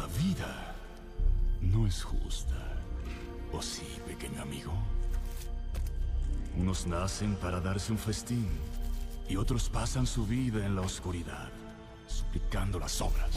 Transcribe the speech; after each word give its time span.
La 0.00 0.06
vida 0.06 0.74
no 1.60 1.86
es 1.86 2.02
justa. 2.02 2.56
¿O 3.52 3.60
sí, 3.60 3.86
pequeño 4.06 4.40
amigo? 4.40 4.72
Unos 6.56 6.86
nacen 6.86 7.36
para 7.36 7.60
darse 7.60 7.92
un 7.92 7.98
festín 7.98 8.48
y 9.28 9.36
otros 9.36 9.68
pasan 9.68 10.06
su 10.06 10.24
vida 10.24 10.64
en 10.64 10.74
la 10.74 10.80
oscuridad, 10.80 11.50
suplicando 12.06 12.78
las 12.78 12.98
obras. 13.02 13.28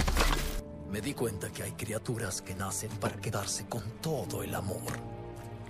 Me 0.90 1.02
di 1.02 1.14
cuenta 1.14 1.52
que 1.52 1.64
hay 1.64 1.74
criaturas 1.74 2.42
que 2.42 2.56
nacen 2.56 2.92
para 2.92 3.20
quedarse 3.20 3.66
con 3.66 3.84
todo 4.00 4.42
el 4.42 4.56
amor. 4.56 4.94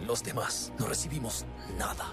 Los 0.06 0.22
demás 0.22 0.72
no 0.78 0.86
recibimos 0.86 1.44
nada. 1.80 2.06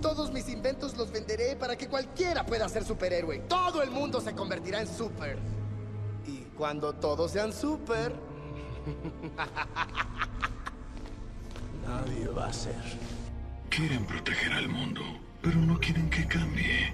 Todos 0.00 0.32
mis 0.32 0.48
inventos 0.48 0.96
los 0.96 1.12
venderé 1.12 1.54
para 1.56 1.76
que 1.76 1.86
cualquiera 1.86 2.46
pueda 2.46 2.66
ser 2.70 2.82
superhéroe. 2.82 3.40
Todo 3.40 3.82
el 3.82 3.90
mundo 3.90 4.22
se 4.22 4.34
convertirá 4.34 4.80
en 4.80 4.88
super. 4.88 5.38
Cuando 6.56 6.92
todos 6.94 7.32
sean 7.32 7.52
super... 7.52 8.14
Nadie 11.86 12.28
va 12.28 12.46
a 12.46 12.52
ser. 12.52 12.74
Quieren 13.68 14.04
proteger 14.04 14.52
al 14.52 14.68
mundo, 14.68 15.02
pero 15.40 15.56
no 15.56 15.78
quieren 15.78 16.10
que 16.10 16.26
cambie. 16.26 16.92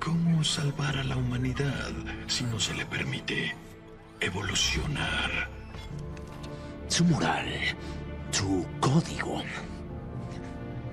¿Cómo 0.00 0.42
salvar 0.44 0.96
a 0.96 1.04
la 1.04 1.16
humanidad 1.16 1.92
si 2.26 2.44
no 2.44 2.58
se 2.58 2.74
le 2.74 2.86
permite 2.86 3.54
evolucionar? 4.20 5.48
Su 6.88 7.04
moral, 7.04 7.46
su 8.30 8.66
código, 8.80 9.42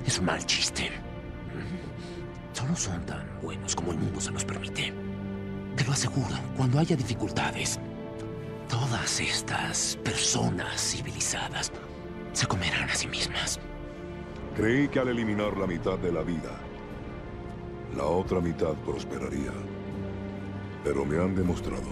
es 0.06 0.20
un 0.20 0.26
mal 0.26 0.46
chiste. 0.46 0.92
Solo 2.54 2.76
son 2.76 3.06
tan 3.06 3.40
buenos 3.42 3.76
como 3.76 3.92
el 3.92 3.98
mundo 3.98 4.20
se 4.20 4.32
los 4.32 4.44
permite. 4.44 5.05
Te 5.76 5.84
lo 5.84 5.92
aseguro, 5.92 6.36
cuando 6.56 6.80
haya 6.80 6.96
dificultades, 6.96 7.80
todas 8.70 9.20
estas 9.20 9.98
personas 10.04 10.80
civilizadas 10.80 11.72
se 12.32 12.48
comerán 12.48 12.90
a 12.90 12.96
sí 12.96 13.08
mismas. 13.08 13.60
Creí 14.56 14.88
que 14.88 15.00
al 15.00 15.10
eliminar 15.10 15.58
la 15.58 15.68
mitad 15.68 15.98
de 15.98 16.14
la 16.14 16.22
vida, 16.22 16.52
la 17.96 18.06
otra 18.06 18.40
mitad 18.40 18.74
prosperaría. 18.86 19.52
Pero 20.84 21.06
me 21.06 21.18
han 21.18 21.36
demostrado 21.36 21.92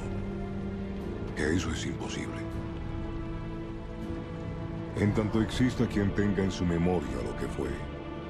que 1.36 1.56
eso 1.56 1.72
es 1.72 1.86
imposible. 1.86 2.42
En 4.96 5.14
tanto 5.14 5.42
exista 5.42 5.88
quien 5.88 6.14
tenga 6.14 6.44
en 6.44 6.52
su 6.52 6.66
memoria 6.66 7.18
lo 7.26 7.36
que 7.38 7.48
fue, 7.48 7.70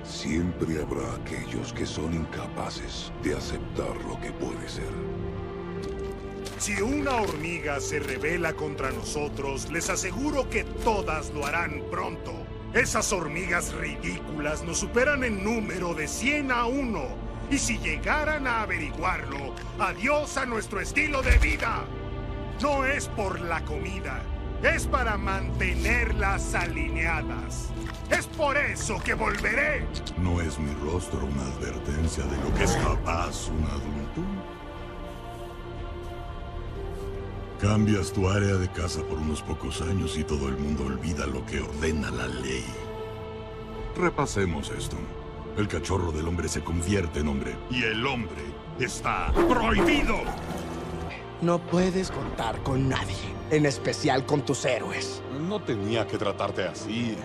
siempre 0.04 0.82
habrá 0.82 1.16
aquellos 1.16 1.74
que 1.74 1.86
son 1.86 2.14
incapaces 2.14 3.12
de 3.22 3.36
aceptar 3.36 3.96
lo 4.08 4.20
que 4.22 4.32
puede 4.32 4.68
ser. 4.70 5.33
Si 6.64 6.82
una 6.82 7.16
hormiga 7.18 7.82
se 7.82 8.00
revela 8.00 8.54
contra 8.54 8.90
nosotros, 8.90 9.70
les 9.70 9.90
aseguro 9.90 10.50
que 10.50 10.64
todas 10.64 11.30
lo 11.32 11.46
harán 11.46 11.84
pronto. 11.92 12.32
Esas 12.74 13.12
hormigas 13.12 13.74
ridículas 13.74 14.64
nos 14.64 14.78
superan 14.78 15.26
en 15.26 15.44
número 15.44 15.94
de 15.94 16.08
100 16.08 16.54
a 16.54 16.64
1. 16.64 17.04
Y 17.52 17.58
si 17.58 17.80
llegaran 17.80 18.48
a 18.48 18.62
averiguarlo, 18.62 19.54
adiós 19.78 20.38
a 20.38 20.46
nuestro 20.46 20.80
estilo 20.80 21.22
de 21.22 21.38
vida. 21.40 21.84
No 22.62 22.86
es 22.86 23.10
por 23.10 23.42
la 23.42 23.66
comida, 23.66 24.24
es 24.64 24.88
para 24.88 25.18
mantenerlas 25.18 26.56
alineadas. 26.56 27.74
Es 28.10 28.26
por 28.26 28.56
eso 28.56 29.04
que 29.04 29.16
volveré. 29.16 29.86
¿No 30.18 30.40
es 30.40 30.58
mi 30.58 30.74
rostro 30.76 31.26
una 31.26 31.42
advertencia 31.42 32.24
de 32.24 32.38
lo 32.38 32.54
que 32.56 32.64
es 32.64 32.72
capaz 32.78 33.50
un 33.50 33.66
adulto? 33.66 34.63
Cambias 37.64 38.12
tu 38.12 38.28
área 38.28 38.56
de 38.56 38.68
casa 38.68 39.02
por 39.04 39.18
unos 39.18 39.42
pocos 39.42 39.82
años 39.82 40.18
y 40.18 40.26
todo 40.26 40.50
el 40.50 40.58
mundo 40.58 40.84
olvida 40.84 41.26
lo 41.26 41.46
que 41.46 41.62
ordena 41.62 42.12
la 42.12 42.28
ley. 42.28 42.66
Repasemos 43.96 44.70
esto. 44.70 44.98
El 45.56 45.70
cachorro 45.70 46.12
del 46.12 46.28
hombre 46.28 46.50
se 46.50 46.62
convierte 46.62 47.22
en 47.22 47.30
hombre 47.30 47.56
y 47.72 47.84
el 47.84 48.06
hombre 48.06 48.42
está 48.82 49.32
prohibido. 49.48 50.18
No 51.42 51.58
puedes 51.58 52.12
contar 52.12 52.62
con 52.64 52.90
nadie, 52.90 53.16
en 53.50 53.66
especial 53.66 54.26
con 54.26 54.42
tus 54.42 54.66
héroes. 54.66 55.22
No 55.48 55.62
tenía 55.62 56.06
que 56.06 56.18
tratarte 56.18 56.66
así. 56.66 57.16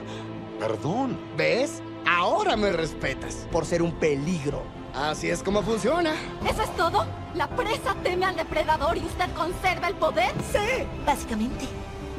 Perdón. 0.60 1.19
¿Ves? 1.37 1.82
Ahora 2.06 2.56
me 2.56 2.71
respetas 2.71 3.48
por 3.50 3.66
ser 3.66 3.82
un 3.82 3.91
peligro. 3.91 4.62
Así 4.98 5.31
es 5.31 5.44
como 5.44 5.62
funciona. 5.62 6.12
¿Eso 6.44 6.62
es 6.62 6.76
todo? 6.76 7.06
¿La 7.34 7.47
presa 7.48 7.94
teme 8.03 8.26
al 8.26 8.34
depredador 8.34 8.97
y 8.97 9.04
usted 9.04 9.32
conserva 9.36 9.86
el 9.86 9.94
poder? 9.94 10.32
Sí. 10.53 10.84
Básicamente. 11.06 11.66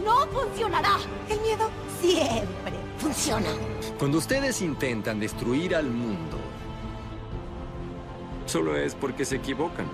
No 0.06 0.26
funcionará. 0.28 0.96
El 1.28 1.42
miedo 1.42 1.70
siempre 2.00 2.74
funciona. 2.98 3.50
Cuando 3.98 4.18
ustedes 4.18 4.62
intentan 4.62 5.20
destruir 5.20 5.76
al 5.76 5.90
mundo, 5.90 6.38
solo 8.46 8.78
es 8.78 8.96
porque 8.96 9.26
se 9.26 9.36
equivocan. 9.36 9.86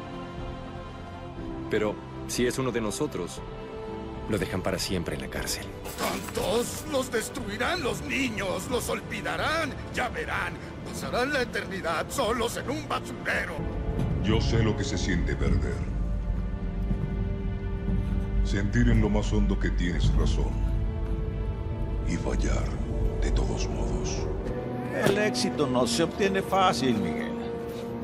Pero 1.72 1.96
si 2.28 2.46
es 2.46 2.60
uno 2.60 2.72
de 2.72 2.82
nosotros, 2.82 3.42
lo 4.30 4.38
dejan 4.38 4.62
para 4.62 4.80
siempre 4.80 5.16
en 5.16 5.22
la 5.22 5.28
cárcel. 5.28 5.66
¿Tantos? 5.98 6.86
Los 6.92 7.12
destruirán 7.12 7.84
los 7.84 8.02
niños, 8.02 8.68
los 8.70 8.90
olvidarán, 8.90 9.72
ya 9.94 10.10
verán. 10.10 10.54
Pasarán 10.86 11.34
la 11.34 11.42
eternidad 11.42 12.06
solos 12.10 12.58
en 12.58 12.70
un 12.70 12.88
basurero. 12.88 13.56
Yo 14.24 14.42
sé 14.42 14.64
lo 14.64 14.76
que 14.76 14.84
se 14.84 14.98
siente 14.98 15.36
perder. 15.36 15.96
Sentir 18.44 18.90
en 18.90 19.02
lo 19.02 19.10
más 19.10 19.32
hondo 19.34 19.60
que 19.60 19.70
tienes 19.72 20.14
razón. 20.16 20.54
Y 22.08 22.16
fallar 22.18 22.70
de 23.22 23.32
todos 23.32 23.68
modos. 23.70 24.28
El 25.08 25.18
éxito 25.18 25.68
no 25.68 25.86
se 25.88 26.04
obtiene 26.04 26.42
fácil, 26.42 26.96
Miguel. 26.96 27.34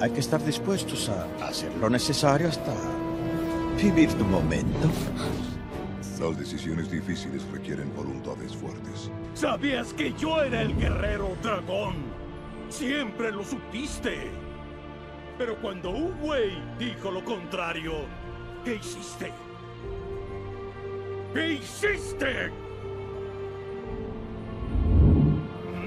Hay 0.02 0.10
que 0.12 0.20
estar 0.20 0.44
dispuestos 0.44 1.10
a 1.10 1.28
hacer 1.48 1.72
lo 1.80 1.90
necesario 1.90 2.50
hasta 2.50 2.74
vivir 3.78 4.12
tu 4.14 4.26
momento. 4.26 4.90
Las 6.22 6.38
decisiones 6.38 6.92
difíciles 6.92 7.44
requieren 7.52 7.92
voluntades 7.96 8.56
fuertes. 8.56 9.09
¿Sabías 9.34 9.92
que 9.92 10.14
yo 10.14 10.40
era 10.44 10.62
el 10.62 10.78
guerrero 10.78 11.36
dragón? 11.42 11.96
Siempre 12.70 13.32
lo 13.32 13.44
supiste. 13.44 14.30
Pero 15.40 15.60
cuando 15.60 15.90
un 15.90 16.14
dijo 16.78 17.10
lo 17.10 17.26
contrario, 17.26 17.94
¿qué 18.64 18.76
hiciste? 18.76 19.31
¿Qué 21.34 21.54
hiciste? 21.54 22.52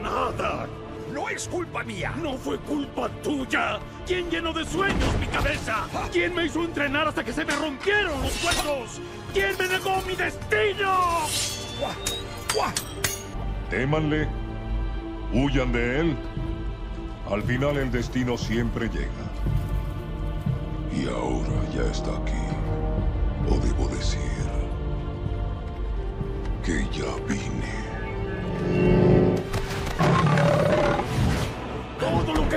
Nada. 0.02 0.66
Es 1.34 1.48
culpa 1.48 1.82
mía. 1.82 2.14
No 2.22 2.34
fue 2.34 2.58
culpa 2.58 3.08
tuya. 3.22 3.80
¿Quién 4.06 4.30
llenó 4.30 4.52
de 4.52 4.64
sueños 4.64 5.18
mi 5.18 5.26
cabeza? 5.26 5.84
¿Quién 6.12 6.32
me 6.32 6.44
hizo 6.44 6.62
entrenar 6.62 7.08
hasta 7.08 7.24
que 7.24 7.32
se 7.32 7.44
me 7.44 7.56
rompieron 7.56 8.22
los 8.22 8.44
huesos? 8.44 9.00
¿Quién 9.32 9.56
me 9.58 9.66
negó 9.66 10.00
mi 10.06 10.14
destino? 10.14 11.26
Témanle. 13.68 14.28
Huyan 15.32 15.72
de 15.72 16.00
él. 16.00 16.16
Al 17.28 17.42
final 17.42 17.78
el 17.78 17.90
destino 17.90 18.38
siempre 18.38 18.88
llega. 18.88 19.08
Y 20.92 21.08
ahora 21.08 21.68
ya 21.74 21.82
está 21.90 22.16
aquí. 22.16 22.44
O 23.50 23.58
debo 23.58 23.88
decir 23.88 24.20
que 26.62 26.86
ya 26.96 27.12
vine. 27.26 29.03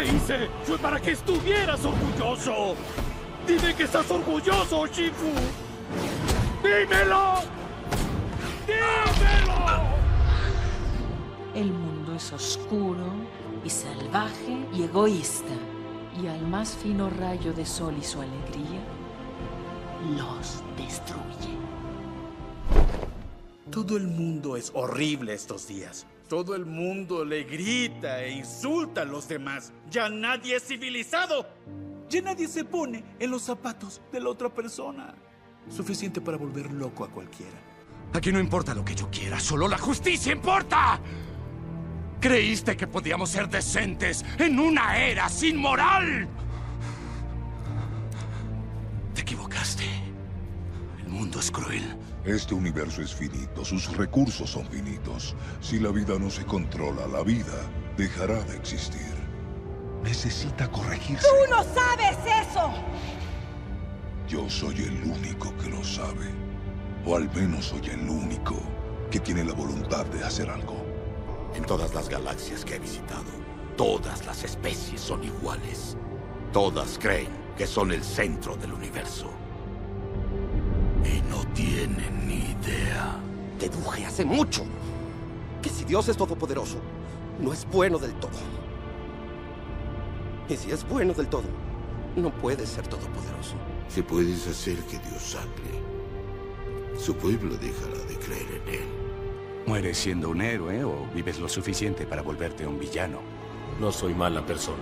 Hice 0.08 0.50
fue 0.64 0.78
para 0.78 1.00
que 1.00 1.12
estuvieras 1.12 1.84
orgulloso. 1.86 2.76
Dime 3.48 3.76
que 3.76 3.84
estás 3.84 4.10
orgulloso, 4.12 4.88
Shifu. 4.88 5.32
¡Dímelo! 6.64 7.36
¡Dímelo! 8.66 9.98
El 11.56 11.72
mundo 11.72 12.16
es 12.16 12.32
oscuro 12.34 13.06
y 13.64 13.70
salvaje 13.70 14.66
y 14.74 14.84
egoísta. 14.84 15.54
Y 16.22 16.28
al 16.28 16.48
más 16.48 16.76
fino 16.76 17.10
rayo 17.10 17.54
de 17.54 17.66
sol 17.66 17.96
y 18.00 18.04
su 18.04 18.20
alegría, 18.20 18.82
los 20.18 20.64
destruye. 20.76 21.56
Todo 23.70 23.98
el 23.98 24.08
mundo 24.08 24.58
es 24.58 24.72
horrible 24.74 25.34
estos 25.34 25.68
días. 25.68 26.08
Todo 26.28 26.56
el 26.56 26.66
mundo 26.66 27.24
le 27.24 27.46
grita 27.46 28.22
e 28.22 28.32
insulta 28.32 29.02
a 29.04 29.06
los 29.06 29.30
demás. 29.30 29.72
Ya 29.90 30.10
nadie 30.10 30.58
es 30.58 30.64
civilizado. 30.68 31.48
Ya 32.10 32.22
nadie 32.22 32.48
se 32.48 32.66
pone 32.66 33.04
en 33.18 33.32
los 33.32 33.44
zapatos 33.44 34.02
de 34.12 34.20
la 34.20 34.30
otra 34.30 34.54
persona. 34.54 35.16
Suficiente 35.70 36.20
para 36.20 36.38
volver 36.38 36.72
loco 36.72 37.06
a 37.06 37.10
cualquiera. 37.10 37.58
Aquí 38.14 38.32
no 38.32 38.40
importa 38.40 38.74
lo 38.74 38.84
que 38.84 38.96
yo 38.96 39.10
quiera, 39.10 39.40
solo 39.40 39.68
la 39.68 39.78
justicia 39.78 40.32
importa. 40.32 41.00
¿Creíste 42.20 42.76
que 42.76 42.88
podíamos 42.88 43.30
ser 43.30 43.48
decentes 43.48 44.26
en 44.38 44.60
una 44.60 44.98
era 44.98 45.30
sin 45.30 45.58
moral? 45.58 46.28
Te 49.14 49.22
equivocaste. 49.22 49.86
El 51.00 51.08
mundo 51.10 51.40
es 51.40 51.52
cruel. 51.52 51.96
Este 52.28 52.54
universo 52.54 53.02
es 53.02 53.16
finito, 53.16 53.64
sus 53.64 53.96
recursos 53.96 54.50
son 54.50 54.66
finitos. 54.68 55.34
Si 55.62 55.80
la 55.80 55.92
vida 55.92 56.20
no 56.20 56.30
se 56.30 56.44
controla, 56.44 57.08
la 57.08 57.24
vida 57.24 57.72
dejará 57.96 58.44
de 58.44 58.58
existir. 58.58 59.16
Necesita 60.04 60.70
corregirse. 60.70 61.26
¡Tú 61.26 61.50
no 61.50 61.64
sabes 61.64 62.18
eso! 62.26 62.74
Yo 64.28 64.50
soy 64.50 64.76
el 64.76 65.04
único 65.06 65.56
que 65.56 65.70
lo 65.70 65.82
sabe. 65.86 66.28
O 67.06 67.16
al 67.16 67.34
menos 67.34 67.68
soy 67.68 67.88
el 67.92 68.10
único 68.10 68.56
que 69.10 69.22
tiene 69.22 69.46
la 69.46 69.54
voluntad 69.54 70.06
de 70.08 70.22
hacer 70.26 70.50
algo. 70.50 70.84
En 71.56 71.64
todas 71.64 71.96
las 71.96 72.10
galaxias 72.10 72.66
que 72.66 72.76
he 72.76 72.80
visitado, 72.80 73.32
todas 73.78 74.26
las 74.26 74.44
especies 74.44 75.00
son 75.00 75.24
iguales. 75.24 75.96
Todas 76.52 77.00
creen 77.00 77.30
que 77.58 77.66
son 77.66 77.94
el 77.94 78.04
centro 78.04 78.58
del 78.58 78.74
universo. 78.74 79.32
Y 81.08 81.22
no 81.30 81.44
tienen 81.54 82.28
ni 82.28 82.52
idea. 82.52 83.16
Deduje 83.60 84.06
hace 84.06 84.26
mucho 84.26 84.64
que 85.62 85.70
si 85.70 85.86
Dios 85.86 86.08
es 86.10 86.18
todopoderoso, 86.18 86.78
no 87.40 87.54
es 87.54 87.66
bueno 87.72 87.98
del 87.98 88.14
todo. 88.16 88.38
Y 90.50 90.56
si 90.56 90.72
es 90.72 90.88
bueno 90.88 91.14
del 91.14 91.28
todo, 91.28 91.48
no 92.16 92.32
puede 92.32 92.66
ser 92.66 92.88
todopoderoso. 92.88 93.56
Si 93.90 94.02
puedes 94.02 94.48
hacer 94.48 94.78
que 94.84 95.00
Dios 95.00 95.22
sangre, 95.22 95.82
su 96.98 97.16
pueblo 97.16 97.56
dejará 97.58 98.00
de 98.08 98.18
creer 98.18 98.62
en 98.64 98.74
él. 98.74 98.88
¿Mueres 99.66 99.98
siendo 99.98 100.30
un 100.30 100.42
héroe 100.42 100.84
o 100.84 101.08
vives 101.14 101.40
lo 101.40 101.50
suficiente 101.50 102.06
para 102.06 102.22
volverte 102.22 102.66
un 102.66 102.80
villano? 102.80 103.20
No 103.80 103.92
soy 103.92 104.14
mala 104.14 104.46
persona. 104.46 104.78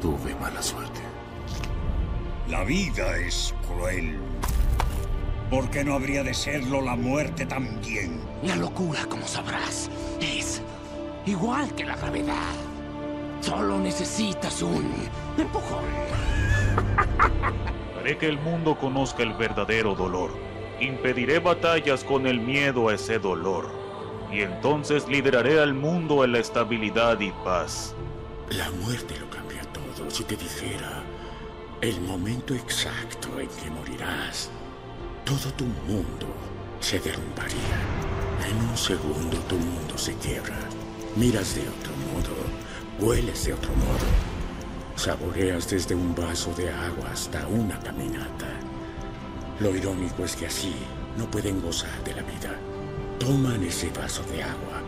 Tuve 0.00 0.34
mala 0.36 0.62
suerte. 0.62 1.07
La 2.48 2.64
vida 2.64 3.14
es 3.18 3.54
cruel. 3.66 4.16
¿Por 5.50 5.68
qué 5.68 5.84
no 5.84 5.92
habría 5.92 6.22
de 6.22 6.32
serlo 6.32 6.80
la 6.80 6.96
muerte 6.96 7.44
también? 7.44 8.22
La 8.42 8.56
locura, 8.56 9.04
como 9.04 9.26
sabrás, 9.26 9.90
es 10.18 10.62
igual 11.26 11.74
que 11.74 11.84
la 11.84 11.96
gravedad. 11.96 12.54
Solo 13.42 13.78
necesitas 13.78 14.62
un 14.62 14.90
empujón. 15.36 15.84
Haré 18.00 18.16
que 18.16 18.26
el 18.26 18.38
mundo 18.38 18.78
conozca 18.78 19.22
el 19.22 19.34
verdadero 19.34 19.94
dolor. 19.94 20.30
Impediré 20.80 21.40
batallas 21.40 22.02
con 22.02 22.26
el 22.26 22.40
miedo 22.40 22.88
a 22.88 22.94
ese 22.94 23.18
dolor. 23.18 23.68
Y 24.32 24.40
entonces 24.40 25.06
lideraré 25.06 25.60
al 25.60 25.74
mundo 25.74 26.24
en 26.24 26.32
la 26.32 26.38
estabilidad 26.38 27.20
y 27.20 27.30
paz. 27.44 27.94
La 28.48 28.70
muerte 28.70 29.18
lo 29.18 29.28
cambia 29.28 29.60
todo. 29.72 30.10
Si 30.10 30.24
te 30.24 30.36
dijera 30.36 31.02
el 31.80 32.00
momento 32.00 32.54
exacto 32.54 33.38
en 33.38 33.48
que 33.48 33.70
morirás, 33.70 34.50
todo 35.24 35.52
tu 35.54 35.64
mundo 35.64 36.26
se 36.80 36.98
derrumbaría. 36.98 37.78
En 38.48 38.68
un 38.68 38.76
segundo 38.76 39.36
tu 39.48 39.54
mundo 39.54 39.96
se 39.96 40.14
quiebra. 40.14 40.58
Miras 41.14 41.54
de 41.54 41.62
otro 41.62 41.92
modo, 42.12 42.34
hueles 42.98 43.44
de 43.44 43.54
otro 43.54 43.70
modo, 43.70 44.08
saboreas 44.96 45.70
desde 45.70 45.94
un 45.94 46.14
vaso 46.16 46.52
de 46.54 46.68
agua 46.68 47.10
hasta 47.12 47.46
una 47.46 47.78
caminata. 47.78 48.48
Lo 49.60 49.74
irónico 49.74 50.24
es 50.24 50.34
que 50.34 50.46
así 50.46 50.74
no 51.16 51.30
pueden 51.30 51.62
gozar 51.62 52.02
de 52.04 52.14
la 52.14 52.22
vida. 52.22 52.56
Toman 53.20 53.62
ese 53.62 53.90
vaso 53.90 54.24
de 54.24 54.42
agua, 54.42 54.82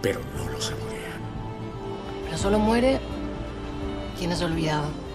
pero 0.00 0.20
no 0.34 0.50
lo 0.50 0.60
saborean. 0.60 1.20
Pero 2.24 2.38
solo 2.38 2.58
muere 2.58 3.00
quien 4.18 4.32
es 4.32 4.40
olvidado. 4.40 5.05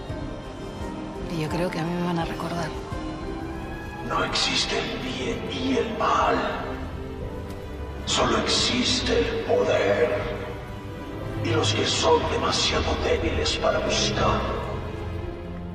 Y 1.32 1.40
yo 1.40 1.48
creo 1.48 1.70
que 1.70 1.78
a 1.78 1.84
mí 1.84 1.94
me 1.94 2.04
van 2.04 2.18
a 2.18 2.24
recordar. 2.24 2.68
No 4.08 4.22
existe 4.24 4.78
el 4.78 4.98
bien 4.98 5.38
y 5.50 5.76
el 5.78 5.98
mal. 5.98 6.36
Solo 8.04 8.38
existe 8.38 9.18
el 9.18 9.44
poder. 9.46 10.10
Y 11.44 11.50
los 11.50 11.72
que 11.72 11.86
son 11.86 12.20
demasiado 12.30 12.94
débiles 13.02 13.56
para 13.56 13.78
buscar. 13.78 14.40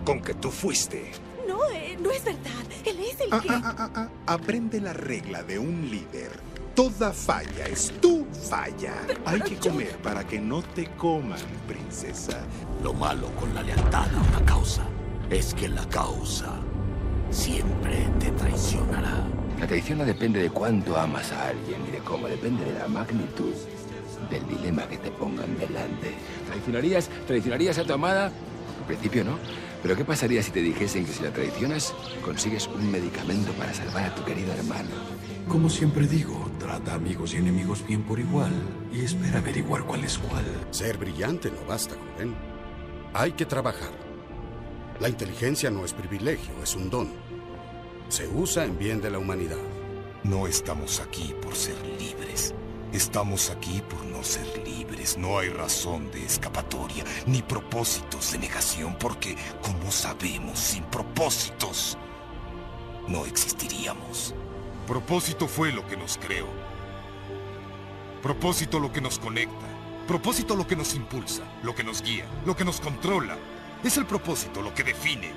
Con 0.05 0.21
que 0.21 0.35
tú 0.35 0.51
fuiste. 0.51 1.11
No, 1.47 1.65
eh, 1.71 1.97
no 1.99 2.11
es 2.11 2.23
verdad. 2.23 2.63
Él 2.85 2.99
es 2.99 3.19
el 3.19 3.29
que... 3.41 3.49
Ah, 3.49 3.75
ah, 3.77 3.89
ah, 3.95 4.09
Aprende 4.27 4.79
la 4.79 4.93
regla 4.93 5.41
de 5.41 5.57
un 5.57 5.89
líder. 5.89 6.31
Toda 6.75 7.11
falla 7.11 7.65
es 7.65 7.91
tu 7.99 8.27
falla. 8.49 8.93
Hay 9.25 9.41
que 9.41 9.57
comer 9.57 9.97
para 9.97 10.25
que 10.25 10.39
no 10.39 10.61
te 10.61 10.85
coman, 10.91 11.39
princesa. 11.67 12.37
Lo 12.83 12.93
malo 12.93 13.31
con 13.35 13.55
la 13.55 13.63
lealtad 13.63 14.05
a 14.15 14.21
una 14.21 14.45
causa 14.45 14.83
es 15.29 15.53
que 15.53 15.67
la 15.67 15.85
causa 15.89 16.55
siempre 17.29 18.07
te 18.19 18.31
traicionará. 18.31 19.27
La 19.59 19.67
traición 19.67 19.99
no 19.99 20.05
depende 20.05 20.41
de 20.41 20.49
cuánto 20.49 20.97
amas 20.97 21.31
a 21.31 21.49
alguien 21.49 21.83
ni 21.83 21.91
de 21.91 21.99
cómo, 21.99 22.27
depende 22.27 22.63
de 22.63 22.79
la 22.79 22.87
magnitud 22.87 23.53
del 24.29 24.47
dilema 24.47 24.87
que 24.87 24.97
te 24.97 25.11
pongan 25.11 25.57
delante. 25.57 26.13
¿Traicionarías, 26.47 27.09
traicionarías 27.25 27.77
a 27.77 27.83
tu 27.83 27.93
amada? 27.93 28.25
Al 28.27 28.85
principio 28.87 29.23
no. 29.23 29.37
Pero 29.83 29.95
¿qué 29.95 30.05
pasaría 30.05 30.41
si 30.41 30.51
te 30.51 30.61
dijesen 30.61 31.05
que 31.05 31.11
si 31.11 31.23
la 31.23 31.31
traicionas, 31.31 31.93
consigues 32.23 32.67
un 32.67 32.91
medicamento 32.91 33.51
para 33.53 33.73
salvar 33.73 34.05
a 34.05 34.15
tu 34.15 34.23
querido 34.23 34.53
hermano? 34.53 34.89
Como 35.47 35.69
siempre 35.69 36.07
digo, 36.07 36.49
trata 36.59 36.95
amigos 36.95 37.33
y 37.33 37.37
enemigos 37.37 37.85
bien 37.85 38.03
por 38.03 38.19
igual 38.19 38.51
y 38.91 39.01
espera 39.01 39.39
averiguar 39.39 39.83
cuál 39.83 40.03
es 40.03 40.17
cuál. 40.17 40.45
Ser 40.71 40.97
brillante 40.97 41.51
no 41.51 41.65
basta, 41.67 41.95
joven. 41.95 42.35
Hay 43.13 43.31
que 43.33 43.45
trabajar. 43.45 44.06
La 44.99 45.09
inteligencia 45.09 45.69
no 45.69 45.85
es 45.85 45.93
privilegio, 45.93 46.55
es 46.63 46.75
un 46.75 46.89
don. 46.89 47.11
Se 48.09 48.27
usa 48.27 48.65
en 48.65 48.79
bien 48.79 48.99
de 48.99 49.11
la 49.11 49.19
humanidad. 49.19 49.61
No 50.23 50.47
estamos 50.47 50.99
aquí 50.99 51.35
por 51.39 51.55
ser 51.55 51.75
libres. 51.99 52.55
Estamos 52.91 53.51
aquí 53.51 53.83
por 53.87 54.03
no 54.05 54.23
ser 54.23 54.47
libres. 54.67 55.15
No 55.15 55.37
hay 55.37 55.49
razón 55.49 56.09
de 56.09 56.25
escapatoria 56.25 57.03
ni 57.27 57.43
propósitos 57.43 58.31
de 58.31 58.39
negación 58.39 58.97
porque, 58.99 59.35
como 59.61 59.91
sabemos, 59.91 60.57
sin 60.57 60.83
propósitos 60.85 61.95
no 63.07 63.23
existiríamos. 63.27 64.33
Propósito 64.87 65.47
fue 65.47 65.71
lo 65.71 65.85
que 65.85 65.95
nos 65.95 66.17
creó. 66.17 66.47
Propósito 68.23 68.79
lo 68.79 68.91
que 68.91 69.01
nos 69.01 69.19
conecta. 69.19 69.67
Propósito 70.07 70.55
lo 70.55 70.65
que 70.65 70.75
nos 70.75 70.95
impulsa, 70.95 71.43
lo 71.61 71.75
que 71.75 71.83
nos 71.83 72.01
guía, 72.01 72.25
lo 72.47 72.55
que 72.55 72.65
nos 72.65 72.81
controla. 72.81 73.37
Es 73.83 73.97
el 73.97 74.05
propósito 74.05 74.61
lo 74.61 74.73
que 74.73 74.83
define. 74.83 75.33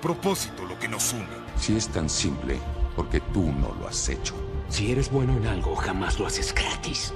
Propósito 0.00 0.64
lo 0.64 0.78
que 0.78 0.88
nos 0.88 1.12
une. 1.12 1.26
Si 1.56 1.76
es 1.76 1.88
tan 1.88 2.08
simple, 2.08 2.58
porque 2.94 3.20
tú 3.20 3.52
no 3.52 3.74
lo 3.80 3.88
has 3.88 4.08
hecho. 4.08 4.34
Si 4.68 4.92
eres 4.92 5.10
bueno 5.10 5.36
en 5.36 5.46
algo, 5.46 5.74
jamás 5.74 6.18
lo 6.18 6.26
haces 6.26 6.54
gratis. 6.54 7.12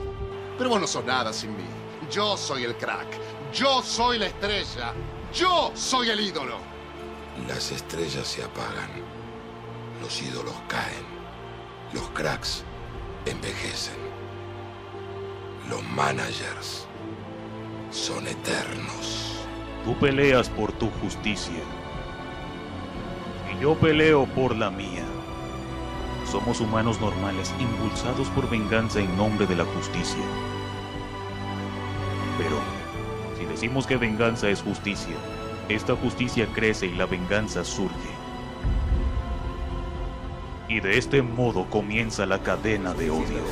Pero 0.58 0.70
vos 0.70 0.80
no 0.80 0.86
sos 0.86 1.04
nada 1.04 1.32
sin 1.32 1.56
mí. 1.56 1.64
Yo 2.10 2.36
soy 2.36 2.64
el 2.64 2.76
crack. 2.76 3.06
Yo 3.52 3.82
soy 3.82 4.18
la 4.18 4.26
estrella. 4.26 4.92
Yo 5.32 5.70
soy 5.74 6.10
el 6.10 6.20
ídolo. 6.20 6.56
Las 7.46 7.70
estrellas 7.70 8.26
se 8.26 8.42
apagan. 8.42 8.90
Los 10.00 10.20
ídolos 10.20 10.54
caen. 10.68 11.06
Los 11.92 12.08
cracks 12.10 12.64
envejecen. 13.26 13.96
Los 15.68 15.82
managers 15.84 16.86
son 17.90 18.26
eternos. 18.26 19.31
Tú 19.84 19.94
peleas 19.96 20.48
por 20.48 20.70
tu 20.72 20.90
justicia. 21.02 21.58
Y 23.52 23.60
yo 23.60 23.74
peleo 23.74 24.26
por 24.26 24.56
la 24.56 24.70
mía. 24.70 25.04
Somos 26.30 26.60
humanos 26.60 27.00
normales, 27.00 27.52
impulsados 27.58 28.28
por 28.28 28.48
venganza 28.48 29.00
en 29.00 29.16
nombre 29.16 29.44
de 29.46 29.56
la 29.56 29.64
justicia. 29.64 30.22
Pero, 32.38 32.58
si 33.36 33.44
decimos 33.44 33.86
que 33.86 33.96
venganza 33.96 34.48
es 34.48 34.62
justicia, 34.62 35.16
esta 35.68 35.96
justicia 35.96 36.46
crece 36.54 36.86
y 36.86 36.94
la 36.94 37.06
venganza 37.06 37.64
surge. 37.64 38.10
Y 40.68 40.78
de 40.78 40.96
este 40.96 41.22
modo 41.22 41.68
comienza 41.68 42.24
la 42.24 42.38
cadena 42.38 42.94
de 42.94 43.10
odio. 43.10 43.42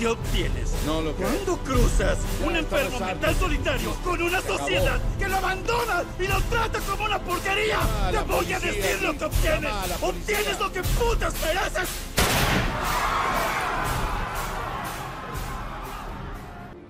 ¿Qué 0.00 0.06
obtienes? 0.06 0.74
No 0.86 1.02
lo 1.02 1.14
creo. 1.14 1.28
Cuando 1.28 1.58
cruzas 1.58 2.16
un 2.42 2.56
enfermo 2.56 2.98
mental 3.00 3.34
solitario 3.34 3.94
con 4.02 4.22
una 4.22 4.40
sociedad 4.40 4.98
que 5.18 5.28
lo 5.28 5.36
abandona 5.36 6.04
y 6.18 6.26
lo 6.26 6.40
trata 6.44 6.80
como 6.80 7.04
una 7.04 7.18
porquería, 7.22 7.76
Ah, 7.78 8.08
te 8.10 8.18
voy 8.20 8.50
a 8.50 8.58
decir 8.60 9.02
lo 9.02 9.12
que 9.18 9.24
obtienes. 9.26 9.70
Obtienes 10.00 10.58
lo 10.58 10.72
que 10.72 10.82
putas 10.82 11.34
mereces. 11.42 11.88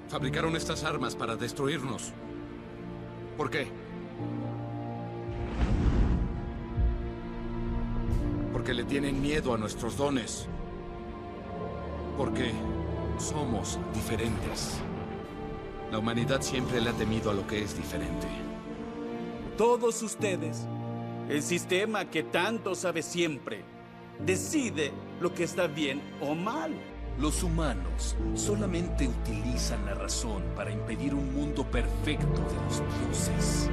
Fabricaron 0.08 0.54
estas 0.54 0.84
armas 0.84 1.16
para 1.16 1.34
destruirnos. 1.34 2.12
¿Por 3.36 3.50
qué? 3.50 3.66
Porque 8.52 8.72
le 8.72 8.84
tienen 8.84 9.20
miedo 9.20 9.52
a 9.52 9.58
nuestros 9.58 9.96
dones. 9.96 10.46
Porque 12.16 12.52
somos 13.20 13.78
diferentes. 13.94 14.80
La 15.90 15.98
humanidad 15.98 16.40
siempre 16.40 16.80
le 16.80 16.90
ha 16.90 16.92
temido 16.92 17.30
a 17.30 17.34
lo 17.34 17.46
que 17.46 17.62
es 17.62 17.76
diferente. 17.76 18.26
Todos 19.56 20.02
ustedes 20.02 20.66
El 21.28 21.44
sistema 21.44 22.06
que 22.06 22.24
tanto 22.24 22.74
sabe 22.74 23.02
siempre 23.02 23.62
decide 24.18 24.90
lo 25.20 25.32
que 25.32 25.44
está 25.44 25.68
bien 25.68 26.02
o 26.20 26.34
mal. 26.34 26.72
Los 27.20 27.44
humanos 27.44 28.16
solamente 28.34 29.06
utilizan 29.06 29.86
la 29.86 29.94
razón 29.94 30.42
para 30.56 30.72
impedir 30.72 31.14
un 31.14 31.32
mundo 31.32 31.64
perfecto 31.70 32.26
de 32.26 32.56
los 32.64 32.82
dioses. 32.98 33.70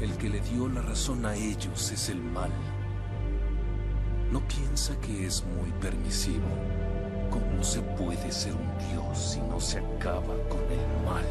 El 0.00 0.16
que 0.16 0.30
le 0.30 0.40
dio 0.40 0.68
la 0.68 0.80
razón 0.80 1.26
a 1.26 1.34
ellos 1.34 1.92
es 1.92 2.08
el 2.08 2.22
mal. 2.22 2.50
No 4.32 4.40
piensa 4.48 4.98
que 5.00 5.26
es 5.26 5.44
muy 5.44 5.70
permisivo. 5.82 6.46
¿Cómo 7.36 7.62
se 7.62 7.82
puede 7.82 8.32
ser 8.32 8.54
un 8.54 8.78
dios 8.90 9.18
si 9.18 9.40
no 9.40 9.60
se 9.60 9.78
acaba 9.78 10.34
con 10.48 10.62
el 10.70 11.04
mal? 11.04 11.24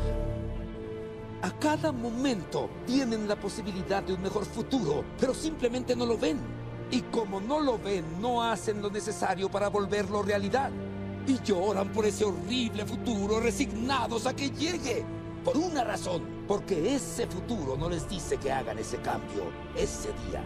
A 1.41 1.49
cada 1.57 1.91
momento 1.91 2.69
tienen 2.85 3.27
la 3.27 3.35
posibilidad 3.35 4.03
de 4.03 4.13
un 4.13 4.21
mejor 4.21 4.45
futuro, 4.45 5.03
pero 5.19 5.33
simplemente 5.33 5.95
no 5.95 6.05
lo 6.05 6.15
ven. 6.15 6.37
Y 6.91 7.01
como 7.01 7.41
no 7.41 7.59
lo 7.59 7.79
ven, 7.79 8.21
no 8.21 8.43
hacen 8.43 8.83
lo 8.83 8.91
necesario 8.91 9.49
para 9.49 9.69
volverlo 9.69 10.21
realidad. 10.21 10.69
Y 11.25 11.41
lloran 11.41 11.91
por 11.91 12.05
ese 12.05 12.23
horrible 12.23 12.85
futuro, 12.85 13.39
resignados 13.39 14.27
a 14.27 14.35
que 14.35 14.51
llegue. 14.51 15.03
Por 15.43 15.57
una 15.57 15.83
razón, 15.83 16.21
porque 16.47 16.93
ese 16.95 17.25
futuro 17.25 17.75
no 17.77 17.89
les 17.89 18.07
dice 18.07 18.37
que 18.37 18.51
hagan 18.51 18.77
ese 18.77 18.97
cambio, 18.97 19.45
ese 19.75 20.09
día. 20.27 20.43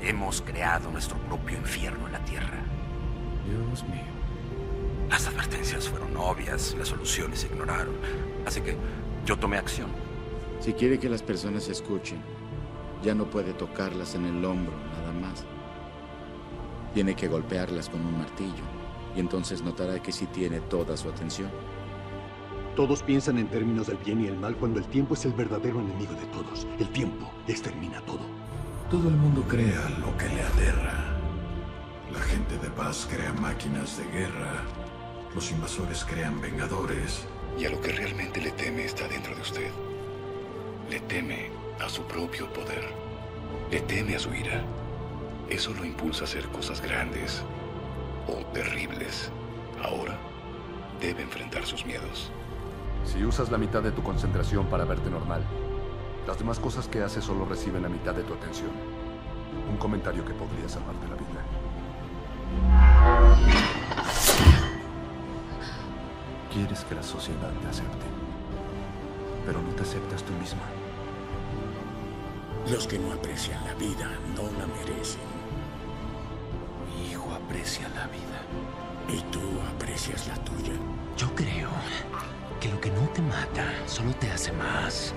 Hemos 0.00 0.42
creado 0.42 0.90
nuestro 0.90 1.16
propio 1.28 1.56
infierno 1.58 2.06
en 2.06 2.12
la 2.14 2.24
Tierra. 2.24 2.64
Dios 3.46 3.84
mío. 3.84 4.21
Las 5.12 5.26
advertencias 5.26 5.90
fueron 5.90 6.16
obvias, 6.16 6.74
las 6.78 6.88
soluciones 6.88 7.40
se 7.40 7.46
ignoraron. 7.48 7.94
Así 8.46 8.62
que 8.62 8.78
yo 9.26 9.38
tomé 9.38 9.58
acción. 9.58 9.90
Si 10.58 10.72
quiere 10.72 10.98
que 10.98 11.10
las 11.10 11.22
personas 11.22 11.68
escuchen, 11.68 12.22
ya 13.02 13.14
no 13.14 13.26
puede 13.26 13.52
tocarlas 13.52 14.14
en 14.14 14.24
el 14.24 14.42
hombro, 14.42 14.72
nada 14.72 15.12
más. 15.12 15.44
Tiene 16.94 17.14
que 17.14 17.28
golpearlas 17.28 17.90
con 17.90 18.00
un 18.00 18.16
martillo, 18.16 18.64
y 19.14 19.20
entonces 19.20 19.60
notará 19.60 20.02
que 20.02 20.12
sí 20.12 20.24
tiene 20.28 20.60
toda 20.60 20.96
su 20.96 21.10
atención. 21.10 21.50
Todos 22.74 23.02
piensan 23.02 23.36
en 23.36 23.48
términos 23.48 23.88
del 23.88 23.98
bien 23.98 24.22
y 24.22 24.28
el 24.28 24.38
mal 24.38 24.56
cuando 24.56 24.78
el 24.78 24.86
tiempo 24.86 25.12
es 25.12 25.26
el 25.26 25.34
verdadero 25.34 25.78
enemigo 25.78 26.14
de 26.14 26.26
todos. 26.28 26.66
El 26.78 26.88
tiempo 26.88 27.30
extermina 27.46 28.00
todo. 28.06 28.22
Todo 28.90 29.10
el 29.10 29.16
mundo 29.16 29.44
crea 29.46 29.90
lo 30.00 30.16
que 30.16 30.30
le 30.30 30.42
aterra. 30.42 31.18
La 32.10 32.20
gente 32.20 32.56
de 32.56 32.70
paz 32.70 33.06
crea 33.10 33.34
máquinas 33.34 33.98
de 33.98 34.04
guerra. 34.04 34.64
Los 35.34 35.50
invasores 35.50 36.04
crean 36.04 36.40
vengadores. 36.40 37.26
Y 37.58 37.64
a 37.64 37.70
lo 37.70 37.80
que 37.80 37.92
realmente 37.92 38.40
le 38.40 38.50
teme 38.52 38.84
está 38.84 39.08
dentro 39.08 39.34
de 39.34 39.40
usted. 39.40 39.70
Le 40.90 41.00
teme 41.00 41.50
a 41.80 41.88
su 41.88 42.02
propio 42.02 42.52
poder. 42.52 42.92
Le 43.70 43.80
teme 43.80 44.16
a 44.16 44.18
su 44.18 44.32
ira. 44.34 44.62
Eso 45.48 45.72
lo 45.74 45.84
impulsa 45.84 46.22
a 46.22 46.24
hacer 46.24 46.46
cosas 46.48 46.82
grandes 46.82 47.42
o 48.26 48.44
terribles. 48.52 49.30
Ahora 49.82 50.18
debe 51.00 51.22
enfrentar 51.22 51.64
sus 51.66 51.84
miedos. 51.84 52.30
Si 53.04 53.24
usas 53.24 53.50
la 53.50 53.58
mitad 53.58 53.82
de 53.82 53.92
tu 53.92 54.02
concentración 54.02 54.66
para 54.66 54.84
verte 54.84 55.10
normal, 55.10 55.42
las 56.26 56.38
demás 56.38 56.60
cosas 56.60 56.86
que 56.88 57.02
haces 57.02 57.24
solo 57.24 57.44
reciben 57.44 57.82
la 57.82 57.88
mitad 57.88 58.14
de 58.14 58.22
tu 58.22 58.34
atención. 58.34 58.70
Un 59.70 59.76
comentario 59.78 60.24
que 60.24 60.34
podría 60.34 60.68
salvarte 60.68 61.08
la 61.08 61.16
vida. 61.16 61.22
Quieres 66.52 66.84
que 66.84 66.94
la 66.94 67.02
sociedad 67.02 67.50
te 67.62 67.68
acepte, 67.68 68.06
pero 69.46 69.62
no 69.62 69.70
te 69.70 69.82
aceptas 69.82 70.22
tú 70.22 70.32
misma. 70.34 70.60
Los 72.70 72.86
que 72.86 72.98
no 72.98 73.12
aprecian 73.12 73.64
la 73.64 73.74
vida 73.74 74.10
no 74.36 74.42
la 74.58 74.66
merecen. 74.66 75.22
Mi 76.94 77.10
hijo 77.10 77.32
aprecia 77.32 77.88
la 77.90 78.06
vida. 78.08 78.42
Y 79.08 79.20
tú 79.32 79.40
aprecias 79.74 80.28
la 80.28 80.34
tuya. 80.44 80.74
Yo 81.16 81.34
creo 81.34 81.70
que 82.60 82.68
lo 82.68 82.80
que 82.80 82.90
no 82.90 83.08
te 83.08 83.22
mata 83.22 83.72
solo 83.86 84.14
te 84.16 84.30
hace 84.30 84.52
más 84.52 85.14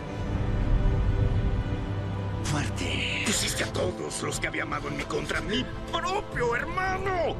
fuerte. 2.44 3.24
Pusiste 3.26 3.66
a 3.66 3.74
todos 3.74 4.24
los 4.24 4.40
que 4.40 4.48
había 4.48 4.64
amado 4.64 4.88
en 4.88 4.98
mi 4.98 5.04
contra, 5.04 5.42
mi 5.42 5.66
propio 5.92 6.56
hermano. 6.56 7.36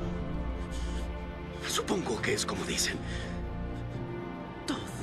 Supongo 1.68 2.22
que 2.22 2.34
es 2.34 2.46
como 2.46 2.64
dicen. 2.66 2.98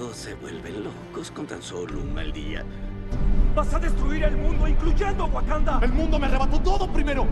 Todos 0.02 0.16
se 0.16 0.34
vuelven 0.34 0.82
locos 0.82 1.30
con 1.30 1.46
tan 1.46 1.62
solo 1.62 2.00
un 2.00 2.12
mal 2.12 2.32
día. 2.32 2.64
¡Vas 3.54 3.72
a 3.72 3.78
destruir 3.78 4.24
el 4.24 4.36
mundo, 4.36 4.66
incluyendo 4.66 5.26
Wakanda! 5.26 5.78
El 5.80 5.92
mundo 5.92 6.18
me 6.18 6.26
arrebató 6.26 6.58
todo 6.58 6.92
primero. 6.92 7.24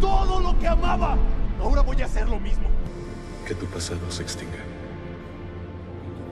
Todo 0.00 0.40
lo 0.40 0.58
que 0.58 0.66
amaba. 0.66 1.18
Ahora 1.60 1.82
voy 1.82 2.00
a 2.00 2.06
hacer 2.06 2.26
lo 2.26 2.40
mismo. 2.40 2.66
Que 3.46 3.54
tu 3.54 3.66
pasado 3.66 4.10
se 4.10 4.22
extinga. 4.22 4.64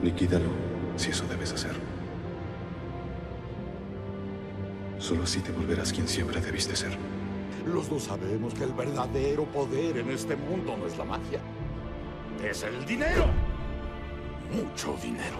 Liquídalo 0.01 0.49
si 0.95 1.11
eso 1.11 1.27
debes 1.27 1.53
hacer. 1.53 1.75
Solo 4.97 5.21
así 5.21 5.39
te 5.41 5.51
volverás 5.51 5.93
quien 5.93 6.07
siempre 6.07 6.41
debiste 6.41 6.75
ser. 6.75 6.97
Los 7.67 7.91
dos 7.91 8.05
sabemos 8.05 8.55
que 8.55 8.63
el 8.63 8.73
verdadero 8.73 9.43
poder 9.45 9.99
en 9.99 10.09
este 10.09 10.35
mundo 10.35 10.75
no 10.75 10.87
es 10.87 10.97
la 10.97 11.05
magia. 11.05 11.39
Es 12.43 12.63
el 12.63 12.83
dinero. 12.87 13.27
Mucho 14.51 14.95
dinero. 15.01 15.37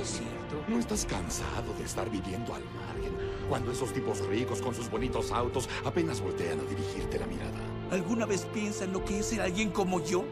Es 0.00 0.08
cierto. 0.08 0.36
¿No 0.68 0.78
estás 0.78 1.04
cansado 1.04 1.72
de 1.78 1.84
estar 1.84 2.10
viviendo 2.10 2.54
al 2.54 2.62
margen 2.64 3.16
cuando 3.48 3.70
esos 3.70 3.92
tipos 3.92 4.26
ricos 4.26 4.60
con 4.60 4.74
sus 4.74 4.90
bonitos 4.90 5.30
autos 5.30 5.68
apenas 5.84 6.20
voltean 6.20 6.58
a 6.60 6.64
dirigirte 6.64 7.18
la 7.18 7.26
mirada? 7.26 7.58
¿Alguna 7.92 8.26
vez 8.26 8.44
piensan 8.52 8.92
lo 8.92 9.04
que 9.04 9.20
es 9.20 9.26
ser 9.26 9.40
alguien 9.40 9.70
como 9.70 10.04
yo? 10.04 10.24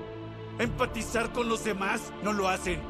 ¿Empatizar 0.58 1.32
con 1.32 1.49
los 1.49 1.64
demás? 1.64 2.12
No 2.23 2.32
lo 2.32 2.49
hacen. 2.49 2.80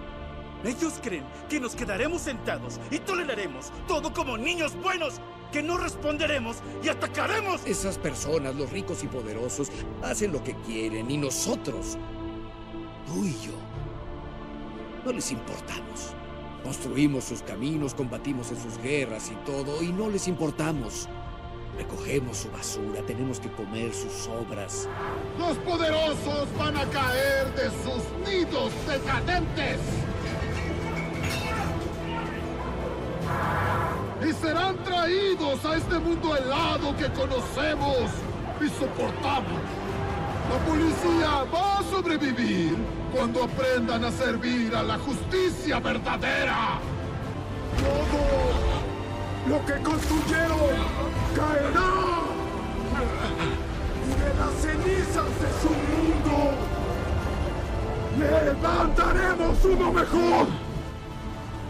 Ellos 0.65 0.95
creen 1.03 1.25
que 1.51 1.61
nos 1.61 1.75
quedaremos 1.75 2.23
sentados 2.23 2.81
y 2.91 2.99
toleraremos 2.99 3.71
todo 3.87 4.15
como 4.15 4.39
niños 4.39 4.75
buenos, 4.83 5.21
que 5.53 5.63
no 5.63 5.77
responderemos 5.77 6.57
y 6.83 6.89
atacaremos. 6.89 7.61
Esas 7.67 7.99
personas, 7.99 8.55
los 8.55 8.71
ricos 8.71 9.05
y 9.05 9.09
poderosos, 9.09 9.71
hacen 10.03 10.33
lo 10.33 10.43
que 10.43 10.55
quieren 10.67 11.11
y 11.11 11.19
nosotros, 11.19 11.99
tú 13.07 13.25
y 13.25 13.33
yo, 13.45 13.53
no 15.05 15.13
les 15.13 15.31
importamos. 15.33 16.15
Construimos 16.63 17.25
sus 17.25 17.43
caminos, 17.43 17.95
combatimos 17.95 18.51
en 18.51 18.63
sus 18.63 18.79
guerras 18.79 19.31
y 19.31 19.35
todo, 19.45 19.83
y 19.83 19.93
no 19.93 20.09
les 20.09 20.29
importamos. 20.29 21.09
Recogemos 21.77 22.39
su 22.39 22.51
basura, 22.51 23.03
tenemos 23.07 23.39
que 23.41 23.51
comer 23.51 23.93
sus 23.93 24.29
obras. 24.29 24.89
Los 25.39 25.59
poderosos 25.59 26.49
van 26.57 26.77
a 26.77 26.85
caer 26.87 27.53
de 27.55 27.65
sus 27.83 28.03
nidos 28.27 28.73
decadentes. 28.87 29.79
Y 34.27 34.33
serán 34.33 34.83
traídos 34.85 35.65
a 35.67 35.77
este 35.77 35.99
mundo 35.99 36.35
helado 36.35 36.97
que 36.97 37.11
conocemos 37.13 38.11
y 38.61 38.69
soportamos. 38.69 39.84
La 40.55 40.61
policía 40.61 41.45
va 41.53 41.79
a 41.81 41.83
sobrevivir 41.83 42.77
cuando 43.13 43.43
aprendan 43.43 44.05
a 44.05 44.13
servir 44.13 44.73
a 44.77 44.85
la 44.85 44.99
justicia 44.99 45.81
verdadera. 45.81 46.79
Todo 47.77 49.51
lo 49.51 49.67
que 49.67 49.83
construyeron 49.83 50.77
caerá. 51.35 51.91
Y 54.07 54.13
de 54.23 54.31
las 54.39 54.55
cenizas 54.63 55.31
de 55.43 55.51
su 55.61 55.71
mundo 55.91 56.37
levantaremos 58.21 59.65
uno 59.65 59.93
mejor. 59.93 60.47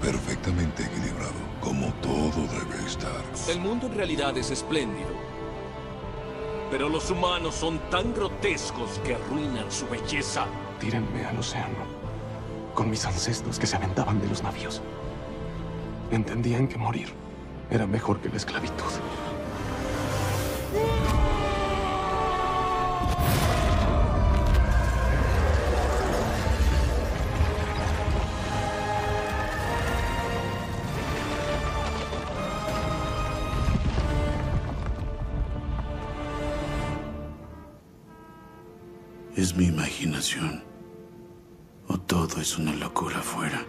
Perfectamente 0.02 0.82
equilibrado, 0.82 1.40
como 1.62 1.90
todo 2.02 2.46
debe 2.48 2.86
estar. 2.86 3.22
El 3.48 3.60
mundo 3.60 3.86
en 3.86 3.94
realidad 3.94 4.36
es 4.36 4.50
espléndido. 4.50 5.33
Pero 6.75 6.88
los 6.88 7.09
humanos 7.09 7.54
son 7.54 7.78
tan 7.88 8.12
grotescos 8.12 8.99
que 9.04 9.14
arruinan 9.14 9.71
su 9.71 9.87
belleza. 9.87 10.45
Tírenme 10.81 11.25
al 11.25 11.38
océano, 11.38 11.76
con 12.75 12.90
mis 12.90 13.07
ancestros 13.07 13.61
que 13.61 13.66
se 13.69 13.76
aventaban 13.76 14.21
de 14.21 14.26
los 14.26 14.43
navíos. 14.43 14.83
Entendían 16.11 16.66
que 16.66 16.76
morir 16.76 17.12
era 17.71 17.87
mejor 17.87 18.19
que 18.19 18.28
la 18.28 18.38
esclavitud. 18.38 18.90
¿Es 39.44 39.54
mi 39.54 39.66
imaginación? 39.66 40.64
¿O 41.86 41.98
todo 41.98 42.40
es 42.40 42.56
una 42.56 42.72
locura 42.72 43.18
afuera? 43.18 43.62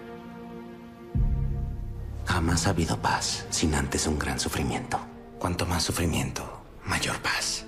Jamás 2.24 2.66
ha 2.66 2.70
habido 2.70 2.98
paz 3.02 3.46
sin 3.50 3.76
antes 3.76 4.08
un 4.08 4.18
gran 4.18 4.40
sufrimiento. 4.40 4.98
Cuanto 5.38 5.66
más 5.66 5.84
sufrimiento, 5.84 6.44
mayor 6.86 7.18
paz. 7.20 7.66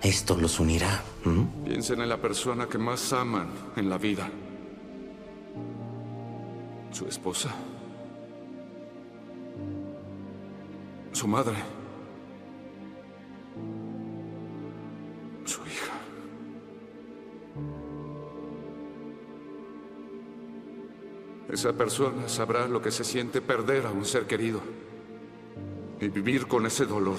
Esto 0.00 0.38
los 0.38 0.58
unirá. 0.58 1.02
Piensen 1.62 2.00
en 2.00 2.08
la 2.08 2.16
persona 2.16 2.66
que 2.66 2.78
más 2.78 3.12
aman 3.12 3.50
en 3.76 3.90
la 3.90 3.98
vida. 3.98 4.30
Su 6.92 7.08
esposa. 7.08 7.50
Su 11.12 11.28
madre. 11.28 11.58
Esa 21.52 21.72
persona 21.72 22.28
sabrá 22.28 22.68
lo 22.68 22.80
que 22.80 22.92
se 22.92 23.02
siente 23.02 23.40
perder 23.40 23.86
a 23.86 23.90
un 23.90 24.04
ser 24.04 24.26
querido 24.26 24.60
y 26.00 26.08
vivir 26.08 26.46
con 26.46 26.64
ese 26.64 26.86
dolor 26.86 27.16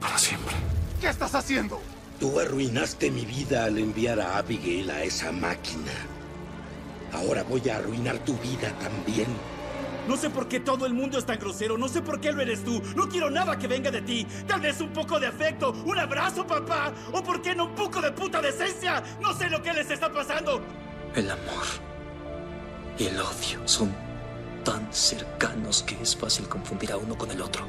para 0.00 0.16
siempre. 0.16 0.54
¿Qué 1.00 1.08
estás 1.08 1.34
haciendo? 1.34 1.80
Tú 2.18 2.40
arruinaste 2.40 3.10
mi 3.10 3.26
vida 3.26 3.64
al 3.64 3.78
enviar 3.78 4.20
a 4.20 4.38
Abigail 4.38 4.90
a 4.90 5.04
esa 5.04 5.30
máquina. 5.30 5.92
Ahora 7.12 7.42
voy 7.42 7.68
a 7.68 7.76
arruinar 7.76 8.18
tu 8.24 8.36
vida 8.38 8.72
también. 8.80 9.26
No 10.08 10.16
sé 10.16 10.30
por 10.30 10.48
qué 10.48 10.60
todo 10.60 10.86
el 10.86 10.94
mundo 10.94 11.18
es 11.18 11.26
tan 11.26 11.38
grosero, 11.38 11.76
no 11.76 11.88
sé 11.88 12.00
por 12.00 12.18
qué 12.18 12.32
lo 12.32 12.40
eres 12.40 12.64
tú. 12.64 12.80
No 12.96 13.06
quiero 13.06 13.30
nada 13.30 13.58
que 13.58 13.66
venga 13.68 13.90
de 13.90 14.00
ti. 14.00 14.26
Tal 14.46 14.62
vez 14.62 14.80
un 14.80 14.94
poco 14.94 15.20
de 15.20 15.26
afecto, 15.26 15.72
un 15.84 15.98
abrazo, 15.98 16.46
papá. 16.46 16.94
O 17.12 17.22
por 17.22 17.42
qué 17.42 17.54
no 17.54 17.66
un 17.66 17.74
poco 17.74 18.00
de 18.00 18.12
puta 18.12 18.40
decencia. 18.40 19.02
No 19.20 19.34
sé 19.34 19.50
lo 19.50 19.62
que 19.62 19.74
les 19.74 19.90
está 19.90 20.10
pasando. 20.10 20.62
El 21.14 21.30
amor 21.30 21.64
y 22.98 23.06
el 23.06 23.18
odio 23.20 23.66
son 23.66 23.92
tan 24.64 24.92
cercanos 24.92 25.82
que 25.82 26.00
es 26.00 26.14
fácil 26.14 26.48
confundir 26.48 26.92
a 26.92 26.96
uno 26.96 27.16
con 27.16 27.30
el 27.30 27.40
otro. 27.40 27.64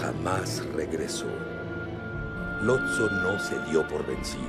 Jamás 0.00 0.62
regresó. 0.74 1.26
Lotso 2.62 3.08
no 3.08 3.38
se 3.38 3.58
dio 3.70 3.86
por 3.86 4.04
vencido. 4.06 4.42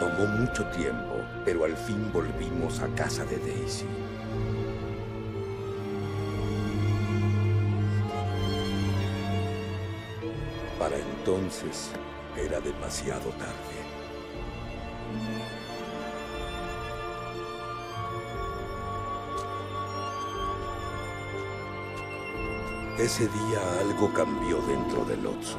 Tomó 0.00 0.26
mucho 0.38 0.64
tiempo, 0.70 1.22
pero 1.44 1.64
al 1.64 1.76
fin 1.76 2.10
volvimos 2.12 2.80
a 2.80 2.88
casa 2.94 3.24
de 3.24 3.38
Daisy. 3.38 3.86
Para 10.78 10.96
entonces 10.96 11.90
era 12.36 12.60
demasiado 12.60 13.30
tarde. 13.30 13.78
Ese 22.98 23.28
día 23.28 23.60
algo 23.80 24.12
cambió 24.12 24.60
dentro 24.62 25.04
del 25.04 25.26
Otso. 25.26 25.58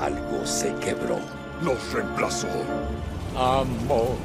Algo 0.00 0.44
se 0.44 0.74
quebró. 0.76 1.18
Los 1.62 1.92
reemplazó. 1.92 2.48
Amor. 3.36 4.16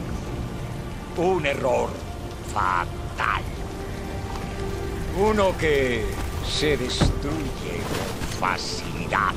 Un 1.18 1.46
error 1.46 1.90
fatal. 2.54 3.42
Uno 5.20 5.58
que 5.58 6.06
se 6.48 6.78
destruye 6.78 7.82
con 7.90 8.40
facilidad. 8.40 9.34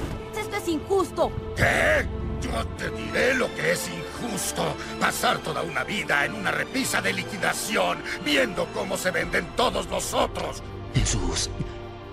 Es 0.64 0.70
injusto. 0.70 1.30
¿Qué? 1.54 2.06
Yo 2.40 2.66
te 2.78 2.88
diré 2.90 3.34
lo 3.34 3.54
que 3.54 3.72
es 3.72 3.86
injusto. 3.86 4.74
Pasar 4.98 5.36
toda 5.38 5.60
una 5.60 5.84
vida 5.84 6.24
en 6.24 6.32
una 6.32 6.50
repisa 6.52 7.02
de 7.02 7.12
liquidación, 7.12 7.98
viendo 8.24 8.66
cómo 8.72 8.96
se 8.96 9.10
venden 9.10 9.46
todos 9.56 9.86
los 9.90 10.14
otros. 10.14 10.62
En 10.94 11.06
sus 11.06 11.50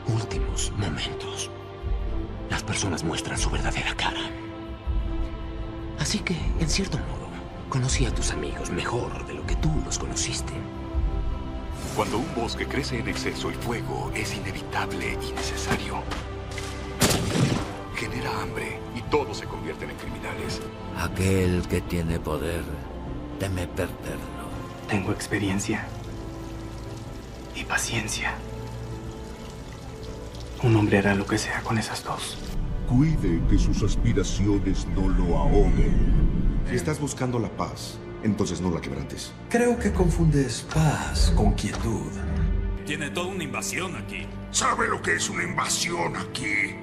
últimos 0.05 0.73
momentos, 0.75 1.49
las 2.49 2.61
personas 2.61 3.05
muestran 3.05 3.37
su 3.37 3.49
verdadera 3.49 3.95
cara. 3.95 4.19
Así 5.97 6.19
que, 6.19 6.35
en 6.59 6.69
cierto 6.69 6.97
modo, 6.97 7.29
conocí 7.69 8.05
a 8.05 8.13
tus 8.13 8.31
amigos 8.31 8.69
mejor 8.69 9.25
de 9.27 9.33
lo 9.35 9.45
que 9.45 9.55
tú 9.55 9.71
los 9.85 9.97
conociste. 9.97 10.51
Cuando 11.95 12.17
un 12.17 12.35
bosque 12.35 12.67
crece 12.67 12.99
en 12.99 13.07
exceso, 13.07 13.47
el 13.47 13.55
fuego 13.55 14.11
es 14.13 14.35
inevitable 14.35 15.17
y 15.25 15.31
necesario. 15.31 16.03
Genera 18.11 18.41
hambre 18.41 18.77
y 18.95 19.01
todos 19.03 19.37
se 19.37 19.45
convierten 19.45 19.89
en 19.89 19.95
criminales. 19.95 20.61
Aquel 20.97 21.65
que 21.67 21.79
tiene 21.81 22.19
poder 22.19 22.63
teme 23.39 23.67
perderlo. 23.67 24.51
Tengo 24.89 25.11
experiencia 25.11 25.87
y 27.55 27.63
paciencia. 27.63 28.33
Un 30.61 30.75
hombre 30.75 30.97
hará 30.97 31.15
lo 31.15 31.25
que 31.25 31.37
sea 31.37 31.61
con 31.61 31.77
esas 31.77 32.03
dos. 32.03 32.37
Cuide 32.89 33.41
que 33.49 33.57
sus 33.57 33.81
aspiraciones 33.81 34.85
no 34.87 35.07
lo 35.07 35.37
ahoguen. 35.37 36.61
Si 36.69 36.75
estás 36.75 36.99
buscando 36.99 37.39
la 37.39 37.49
paz, 37.49 37.97
entonces 38.23 38.59
no 38.59 38.71
la 38.71 38.81
quebrantes. 38.81 39.31
Creo 39.49 39.79
que 39.79 39.93
confundes 39.93 40.67
paz 40.73 41.33
con 41.35 41.53
quietud. 41.53 42.11
Tiene 42.85 43.09
toda 43.09 43.27
una 43.27 43.43
invasión 43.43 43.95
aquí. 43.95 44.27
¿Sabe 44.51 44.89
lo 44.89 45.01
que 45.01 45.15
es 45.15 45.29
una 45.29 45.43
invasión 45.43 46.17
aquí? 46.17 46.75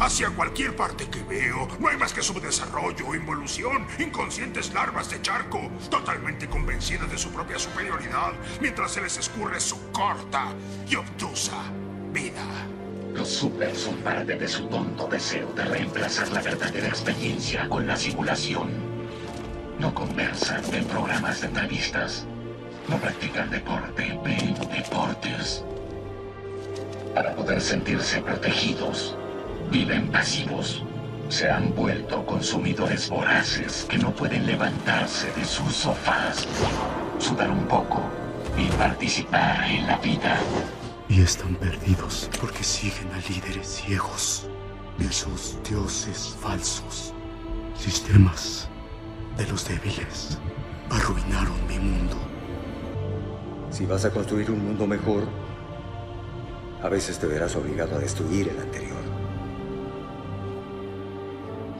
Hacia 0.00 0.30
cualquier 0.30 0.76
parte 0.76 1.06
que 1.06 1.24
veo, 1.24 1.66
no 1.80 1.88
hay 1.88 1.96
más 1.96 2.12
que 2.12 2.22
subdesarrollo, 2.22 3.16
involución, 3.16 3.84
inconscientes 3.98 4.72
larvas 4.72 5.10
de 5.10 5.20
charco, 5.20 5.60
totalmente 5.90 6.46
convencidas 6.46 7.10
de 7.10 7.18
su 7.18 7.30
propia 7.30 7.58
superioridad, 7.58 8.32
mientras 8.60 8.92
se 8.92 9.02
les 9.02 9.18
escurre 9.18 9.58
su 9.58 9.90
corta 9.90 10.54
y 10.88 10.94
obtusa 10.94 11.64
vida. 12.12 12.44
Los 13.12 13.28
super 13.28 13.74
son 13.74 13.96
parte 13.96 14.36
de 14.36 14.46
su 14.46 14.68
tonto 14.68 15.08
deseo 15.08 15.52
de 15.54 15.64
reemplazar 15.64 16.28
la 16.28 16.42
verdadera 16.42 16.86
experiencia 16.86 17.68
con 17.68 17.84
la 17.84 17.96
simulación. 17.96 18.70
No 19.80 19.92
conversan 19.92 20.62
en 20.72 20.84
programas 20.84 21.40
de 21.40 21.48
entrevistas. 21.48 22.24
No 22.88 22.98
practican 22.98 23.50
deporte, 23.50 24.16
ven 24.24 24.54
deportes. 24.54 25.64
Para 27.14 27.34
poder 27.34 27.60
sentirse 27.60 28.22
protegidos, 28.22 29.16
viven 29.70 30.08
pasivos. 30.08 30.82
Se 31.28 31.50
han 31.50 31.74
vuelto 31.74 32.24
consumidores 32.24 33.08
voraces 33.10 33.86
que 33.88 33.98
no 33.98 34.12
pueden 34.12 34.46
levantarse 34.46 35.30
de 35.32 35.44
sus 35.44 35.72
sofás, 35.74 36.46
sudar 37.18 37.50
un 37.50 37.66
poco 37.66 38.02
y 38.56 38.66
participar 38.76 39.64
en 39.64 39.86
la 39.86 39.98
vida. 39.98 40.38
Y 41.08 41.22
están 41.22 41.54
perdidos 41.56 42.30
porque 42.40 42.62
siguen 42.62 43.10
a 43.12 43.28
líderes 43.28 43.66
ciegos. 43.66 44.48
Esos 44.98 45.58
dioses 45.68 46.36
falsos. 46.40 47.12
Sistemas 47.76 48.68
de 49.36 49.46
los 49.46 49.68
débiles. 49.68 50.38
Arruinaron 50.90 51.66
mi 51.68 51.78
mundo. 51.78 52.16
Si 53.70 53.86
vas 53.86 54.04
a 54.04 54.10
construir 54.10 54.50
un 54.50 54.64
mundo 54.64 54.86
mejor, 54.86 55.24
a 56.82 56.88
veces 56.88 57.18
te 57.18 57.26
verás 57.26 57.54
obligado 57.56 57.96
a 57.96 57.98
destruir 57.98 58.48
el 58.48 58.58
anterior. 58.58 59.07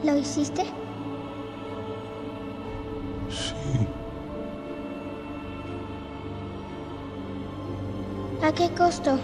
¿Lo 0.03 0.15
hiciste? 0.15 0.63
Sí. 3.29 3.89
¿A 8.41 8.53
qué 8.53 8.73
costo? 8.73 9.19